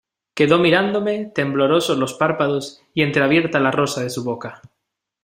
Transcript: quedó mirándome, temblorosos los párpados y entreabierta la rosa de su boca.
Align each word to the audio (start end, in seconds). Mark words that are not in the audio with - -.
quedó 0.35 0.57
mirándome, 0.57 1.25
temblorosos 1.27 1.95
los 1.95 2.15
párpados 2.15 2.81
y 2.95 3.03
entreabierta 3.03 3.59
la 3.59 3.69
rosa 3.69 4.01
de 4.01 4.09
su 4.09 4.23
boca. 4.23 4.59